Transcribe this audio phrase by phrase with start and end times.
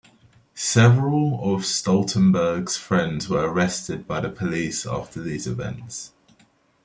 [0.55, 6.11] Several of Stoltenberg's friends were arrested by the police after these events.